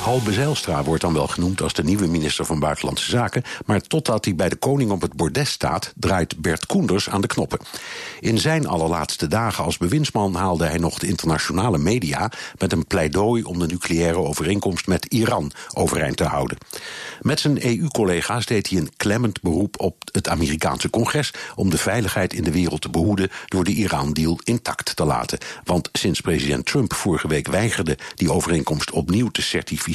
Halbe 0.00 0.32
Zijlstra 0.32 0.84
wordt 0.84 1.02
dan 1.02 1.12
wel 1.12 1.26
genoemd 1.26 1.62
als 1.62 1.72
de 1.72 1.84
nieuwe 1.84 2.06
minister 2.06 2.44
van 2.44 2.58
Buitenlandse 2.58 3.10
Zaken. 3.10 3.42
Maar 3.66 3.80
totdat 3.80 4.24
hij 4.24 4.34
bij 4.34 4.48
de 4.48 4.56
koning 4.56 4.90
op 4.90 5.00
het 5.00 5.12
bordes 5.12 5.50
staat, 5.50 5.92
draait 5.96 6.40
Bert 6.40 6.66
Koenders 6.66 7.10
aan 7.10 7.20
de 7.20 7.26
knoppen. 7.26 7.58
In 8.20 8.38
zijn 8.38 8.66
allerlaatste 8.66 9.26
dagen 9.26 9.64
als 9.64 9.78
bewindsman 9.78 10.34
haalde 10.34 10.64
hij 10.64 10.78
nog 10.78 10.98
de 10.98 11.06
internationale 11.06 11.78
media 11.78 12.30
met 12.58 12.72
een 12.72 12.86
pleidooi 12.86 13.42
om 13.42 13.58
de 13.58 13.66
nucleaire 13.66 14.18
overeenkomst 14.18 14.86
met 14.86 15.04
Iran 15.04 15.52
overeind 15.74 16.16
te 16.16 16.24
houden. 16.24 16.58
Met 17.20 17.40
zijn 17.40 17.64
EU-collega's 17.66 18.46
deed 18.46 18.70
hij 18.70 18.78
een 18.78 18.92
klemmend 18.96 19.40
beroep 19.40 19.80
op 19.80 19.96
het 20.12 20.28
Amerikaanse 20.28 20.90
congres 20.90 21.32
om 21.54 21.70
de 21.70 21.78
veiligheid 21.78 22.32
in 22.32 22.44
de 22.44 22.52
wereld 22.52 22.80
te 22.80 22.90
behoeden 22.90 23.30
door 23.48 23.64
de 23.64 23.72
Iran-deal 23.72 24.40
intact 24.44 24.96
te 24.96 25.04
laten. 25.04 25.38
Want 25.64 25.88
sinds 25.92 26.20
president 26.20 26.66
Trump 26.66 26.94
vorige 26.94 27.28
week 27.28 27.48
weigerde 27.48 27.98
die 28.14 28.32
overeenkomst 28.32 28.90
opnieuw 28.90 29.28
te 29.28 29.42
certificeren 29.42 29.88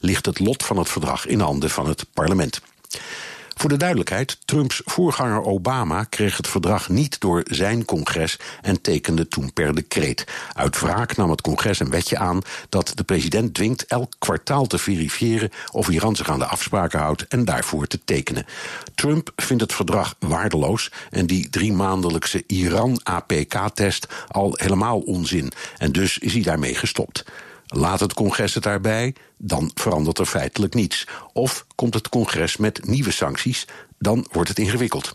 ligt 0.00 0.26
het 0.26 0.38
lot 0.38 0.64
van 0.64 0.76
het 0.76 0.88
verdrag 0.88 1.26
in 1.26 1.40
handen 1.40 1.70
van 1.70 1.88
het 1.88 2.06
parlement. 2.12 2.60
Voor 3.58 3.68
de 3.68 3.76
duidelijkheid, 3.76 4.38
Trumps 4.44 4.82
voorganger 4.84 5.42
Obama 5.42 6.04
kreeg 6.04 6.36
het 6.36 6.48
verdrag 6.48 6.88
niet 6.88 7.20
door 7.20 7.42
zijn 7.44 7.84
congres 7.84 8.38
en 8.62 8.80
tekende 8.80 9.28
toen 9.28 9.52
per 9.52 9.74
decreet. 9.74 10.24
Uit 10.52 10.80
wraak 10.80 11.16
nam 11.16 11.30
het 11.30 11.40
congres 11.40 11.80
een 11.80 11.90
wetje 11.90 12.18
aan 12.18 12.42
dat 12.68 12.92
de 12.94 13.04
president 13.04 13.54
dwingt 13.54 13.86
elk 13.86 14.12
kwartaal 14.18 14.66
te 14.66 14.78
verifiëren 14.78 15.50
of 15.72 15.88
Iran 15.88 16.16
zich 16.16 16.30
aan 16.30 16.38
de 16.38 16.44
afspraken 16.44 17.00
houdt 17.00 17.26
en 17.28 17.44
daarvoor 17.44 17.86
te 17.86 18.00
tekenen. 18.04 18.46
Trump 18.94 19.32
vindt 19.36 19.62
het 19.62 19.74
verdrag 19.74 20.14
waardeloos 20.18 20.90
en 21.10 21.26
die 21.26 21.50
drie 21.50 21.72
maandelijkse 21.72 22.44
Iran-APK-test 22.46 24.06
al 24.28 24.52
helemaal 24.60 24.98
onzin. 24.98 25.52
En 25.78 25.92
dus 25.92 26.18
is 26.18 26.32
hij 26.32 26.42
daarmee 26.42 26.74
gestopt. 26.74 27.24
Laat 27.68 28.00
het 28.00 28.14
congres 28.14 28.54
het 28.54 28.62
daarbij, 28.62 29.14
dan 29.36 29.70
verandert 29.74 30.18
er 30.18 30.26
feitelijk 30.26 30.74
niets. 30.74 31.06
Of 31.32 31.66
komt 31.74 31.94
het 31.94 32.08
congres 32.08 32.56
met 32.56 32.86
nieuwe 32.86 33.10
sancties, 33.10 33.66
dan 33.98 34.26
wordt 34.30 34.48
het 34.48 34.58
ingewikkeld. 34.58 35.12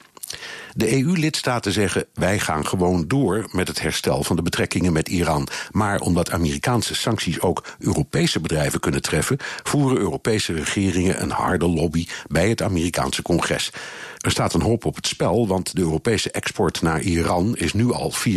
De 0.76 0.94
EU-lidstaten 0.94 1.72
zeggen: 1.72 2.06
wij 2.14 2.40
gaan 2.40 2.68
gewoon 2.68 3.08
door 3.08 3.48
met 3.52 3.68
het 3.68 3.82
herstel 3.82 4.24
van 4.24 4.36
de 4.36 4.42
betrekkingen 4.42 4.94
met 4.94 5.10
Iran. 5.10 5.48
Maar 5.72 6.00
omdat 6.00 6.32
Amerikaanse 6.32 6.96
sancties 6.96 7.42
ook 7.42 7.64
Europese 7.80 8.40
bedrijven 8.40 8.80
kunnen 8.80 9.02
treffen, 9.02 9.38
voeren 9.64 9.98
Europese 9.98 10.54
regeringen 10.54 11.22
een 11.22 11.32
harde 11.32 11.68
lobby 11.68 12.08
bij 12.28 12.50
het 12.50 12.62
Amerikaanse 12.62 13.22
congres. 13.22 13.72
Er 14.18 14.32
staat 14.32 14.54
een 14.54 14.62
hoop 14.62 14.86
op 14.86 14.96
het 14.96 15.08
spel, 15.08 15.48
want 15.48 15.76
de 15.76 15.82
Europese 15.82 16.32
export 16.32 16.82
naar 16.82 17.02
Iran 17.02 17.56
is 17.56 17.74
nu 17.74 17.92
al 17.92 18.14
4,5 18.28 18.36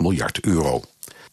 miljard 0.00 0.40
euro. 0.40 0.82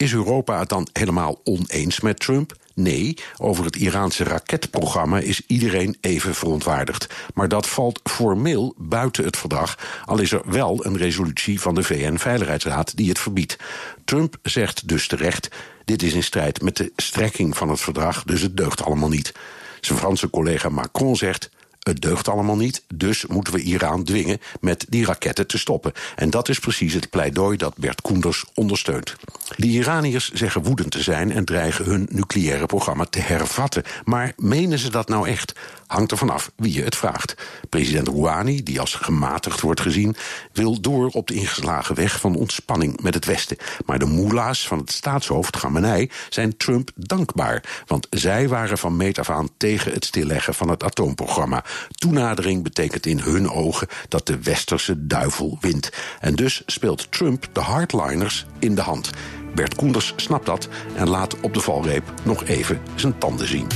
Is 0.01 0.13
Europa 0.13 0.59
het 0.59 0.69
dan 0.69 0.87
helemaal 0.93 1.41
oneens 1.43 1.99
met 1.99 2.19
Trump? 2.19 2.55
Nee, 2.73 3.17
over 3.37 3.65
het 3.65 3.75
Iraanse 3.75 4.23
raketprogramma 4.23 5.19
is 5.19 5.41
iedereen 5.47 5.97
even 5.99 6.35
verontwaardigd. 6.35 7.13
Maar 7.33 7.47
dat 7.47 7.67
valt 7.67 7.99
formeel 8.03 8.73
buiten 8.77 9.23
het 9.23 9.37
verdrag, 9.37 9.77
al 10.05 10.19
is 10.19 10.31
er 10.31 10.41
wel 10.45 10.85
een 10.85 10.97
resolutie 10.97 11.61
van 11.61 11.75
de 11.75 11.83
VN-veiligheidsraad 11.83 12.97
die 12.97 13.09
het 13.09 13.19
verbiedt. 13.19 13.57
Trump 14.05 14.37
zegt 14.43 14.87
dus 14.87 15.07
terecht: 15.07 15.49
dit 15.85 16.03
is 16.03 16.13
in 16.13 16.23
strijd 16.23 16.61
met 16.61 16.77
de 16.77 16.91
strekking 16.95 17.57
van 17.57 17.69
het 17.69 17.81
verdrag, 17.81 18.23
dus 18.23 18.41
het 18.41 18.57
deugt 18.57 18.83
allemaal 18.83 19.09
niet. 19.09 19.33
Zijn 19.81 19.99
Franse 19.99 20.29
collega 20.29 20.69
Macron 20.69 21.15
zegt: 21.15 21.49
het 21.81 22.01
deugt 22.01 22.27
allemaal 22.27 22.55
niet, 22.55 22.83
dus 22.93 23.25
moeten 23.25 23.53
we 23.53 23.61
Iran 23.61 24.03
dwingen 24.03 24.41
met 24.59 24.85
die 24.89 25.05
raketten 25.05 25.47
te 25.47 25.57
stoppen. 25.57 25.91
En 26.15 26.29
dat 26.29 26.49
is 26.49 26.59
precies 26.59 26.93
het 26.93 27.09
pleidooi 27.09 27.57
dat 27.57 27.77
Bert 27.77 28.01
Koenders 28.01 28.45
ondersteunt. 28.53 29.15
De 29.55 29.67
Iraniërs 29.67 30.31
zeggen 30.31 30.63
woedend 30.63 30.91
te 30.91 31.01
zijn 31.01 31.31
en 31.31 31.45
dreigen 31.45 31.85
hun 31.85 32.07
nucleaire 32.11 32.65
programma 32.65 33.05
te 33.05 33.19
hervatten. 33.19 33.83
Maar 34.03 34.33
menen 34.37 34.79
ze 34.79 34.89
dat 34.89 35.09
nou 35.09 35.27
echt? 35.27 35.53
Hangt 35.87 36.11
er 36.11 36.17
vanaf 36.17 36.51
wie 36.55 36.73
je 36.73 36.83
het 36.83 36.95
vraagt. 36.95 37.35
President 37.69 38.07
Rouhani, 38.07 38.63
die 38.63 38.79
als 38.79 38.93
gematigd 38.93 39.61
wordt 39.61 39.81
gezien, 39.81 40.15
wil 40.53 40.81
door 40.81 41.07
op 41.07 41.27
de 41.27 41.33
ingeslagen 41.33 41.95
weg 41.95 42.19
van 42.19 42.35
ontspanning 42.35 43.01
met 43.01 43.13
het 43.13 43.25
Westen. 43.25 43.57
Maar 43.85 43.99
de 43.99 44.05
moela's 44.05 44.67
van 44.67 44.77
het 44.77 44.91
staatshoofd 44.91 45.57
Khamenei 45.57 46.09
zijn 46.29 46.57
Trump 46.57 46.89
dankbaar, 46.95 47.83
want 47.87 48.07
zij 48.09 48.47
waren 48.47 48.77
van 48.77 48.97
meet 48.97 49.19
af 49.19 49.29
aan 49.29 49.49
tegen 49.57 49.91
het 49.91 50.05
stilleggen 50.05 50.53
van 50.53 50.69
het 50.69 50.83
atoomprogramma. 50.83 51.63
Toenadering 51.89 52.63
betekent 52.63 53.05
in 53.05 53.19
hun 53.19 53.49
ogen 53.49 53.87
dat 54.07 54.27
de 54.27 54.39
westerse 54.41 55.07
duivel 55.07 55.57
wint. 55.61 55.89
En 56.19 56.35
dus 56.35 56.61
speelt 56.65 57.11
Trump 57.11 57.47
de 57.51 57.59
hardliners 57.59 58.45
in 58.59 58.75
de 58.75 58.81
hand. 58.81 59.09
Bert 59.55 59.75
Koenders 59.75 60.13
snapt 60.15 60.45
dat 60.45 60.67
en 60.95 61.09
laat 61.09 61.39
op 61.39 61.53
de 61.53 61.59
valreep 61.59 62.13
nog 62.23 62.45
even 62.45 62.81
zijn 62.95 63.17
tanden 63.17 63.47
zien. 63.47 63.67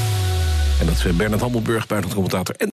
En 0.79 0.85
dat 0.85 0.95
is 0.95 1.15
Bernard 1.15 1.41
Hammelburg, 1.41 1.87
buitenlandcommentator. 1.87 2.55
En 2.55 2.74